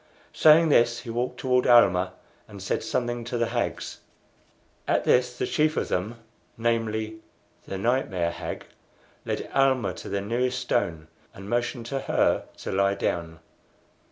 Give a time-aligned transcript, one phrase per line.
[0.33, 2.13] Saying this he walked toward Almah,
[2.47, 3.99] and said something to the hags.
[4.87, 6.19] At this the chief of them
[6.57, 7.19] namely,
[7.67, 8.65] the nightmare hag
[9.25, 13.41] led Almah to the nearest stone, and motioned to her to lie down.